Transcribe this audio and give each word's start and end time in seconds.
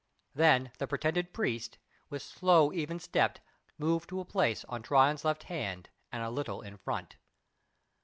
Then 0.33 0.71
the 0.79 0.87
pretended 0.87 1.31
priest, 1.31 1.77
with 2.09 2.23
slow, 2.23 2.73
even 2.73 2.97
step, 2.99 3.37
moved 3.77 4.09
to 4.09 4.19
a 4.19 4.25
place 4.25 4.65
on 4.65 4.81
Tryon's 4.81 5.23
left 5.23 5.43
hand 5.43 5.89
and 6.11 6.23
a 6.23 6.31
little 6.31 6.61
in 6.61 6.77
front. 6.77 7.17